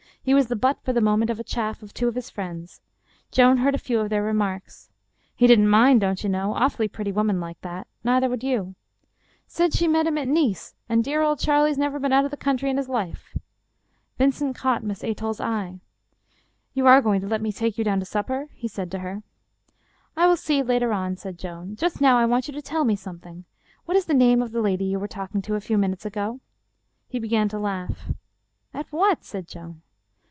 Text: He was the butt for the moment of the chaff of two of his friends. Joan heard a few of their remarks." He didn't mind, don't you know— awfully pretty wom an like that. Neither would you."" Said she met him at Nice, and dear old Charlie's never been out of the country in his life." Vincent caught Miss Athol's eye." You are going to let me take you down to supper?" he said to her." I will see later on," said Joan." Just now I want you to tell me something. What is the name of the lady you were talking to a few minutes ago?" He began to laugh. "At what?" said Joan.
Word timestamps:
He 0.23 0.35
was 0.35 0.49
the 0.49 0.55
butt 0.55 0.79
for 0.83 0.93
the 0.93 1.01
moment 1.01 1.31
of 1.31 1.37
the 1.37 1.43
chaff 1.43 1.81
of 1.81 1.95
two 1.95 2.07
of 2.07 2.13
his 2.13 2.29
friends. 2.29 2.79
Joan 3.31 3.57
heard 3.57 3.73
a 3.73 3.79
few 3.79 3.99
of 3.99 4.09
their 4.11 4.21
remarks." 4.21 4.91
He 5.35 5.47
didn't 5.47 5.67
mind, 5.67 6.01
don't 6.01 6.23
you 6.23 6.29
know— 6.29 6.53
awfully 6.53 6.87
pretty 6.87 7.11
wom 7.11 7.31
an 7.31 7.39
like 7.39 7.59
that. 7.61 7.87
Neither 8.03 8.29
would 8.29 8.43
you."" 8.43 8.75
Said 9.47 9.73
she 9.73 9.87
met 9.87 10.05
him 10.05 10.19
at 10.19 10.27
Nice, 10.27 10.75
and 10.87 11.03
dear 11.03 11.23
old 11.23 11.39
Charlie's 11.39 11.79
never 11.79 11.97
been 11.97 12.13
out 12.13 12.23
of 12.23 12.29
the 12.29 12.37
country 12.37 12.69
in 12.69 12.77
his 12.77 12.87
life." 12.87 13.35
Vincent 14.19 14.55
caught 14.55 14.83
Miss 14.83 15.03
Athol's 15.03 15.39
eye." 15.41 15.79
You 16.75 16.85
are 16.85 17.01
going 17.01 17.19
to 17.21 17.27
let 17.27 17.41
me 17.41 17.51
take 17.51 17.79
you 17.79 17.83
down 17.83 17.99
to 17.99 18.05
supper?" 18.05 18.49
he 18.61 18.67
said 18.67 18.91
to 18.91 18.99
her." 18.99 19.23
I 20.15 20.27
will 20.27 20.37
see 20.37 20.61
later 20.61 20.93
on," 20.93 21.15
said 21.17 21.39
Joan." 21.39 21.75
Just 21.77 21.99
now 21.99 22.19
I 22.19 22.27
want 22.27 22.47
you 22.47 22.53
to 22.53 22.61
tell 22.61 22.83
me 22.85 22.95
something. 22.95 23.45
What 23.85 23.97
is 23.97 24.05
the 24.05 24.13
name 24.13 24.43
of 24.43 24.51
the 24.51 24.61
lady 24.61 24.85
you 24.85 24.99
were 24.99 25.07
talking 25.07 25.41
to 25.41 25.55
a 25.55 25.59
few 25.61 25.79
minutes 25.79 26.05
ago?" 26.05 26.41
He 27.09 27.17
began 27.17 27.49
to 27.49 27.57
laugh. 27.57 28.11
"At 28.71 28.85
what?" 28.91 29.23
said 29.23 29.47
Joan. 29.47 29.81